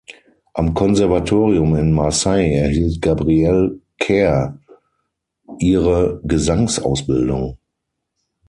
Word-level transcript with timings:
Am 0.55 0.73
Konservatorium 0.73 1.75
in 1.75 1.91
Marseille 1.91 2.55
erhielt 2.57 2.99
Gabrielle 3.03 3.79
Caire 3.99 4.57
ihre 5.59 6.19
Gesangsausbildung. 6.23 7.59